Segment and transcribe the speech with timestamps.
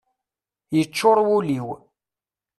[0.75, 1.67] Yeččur wul-iw.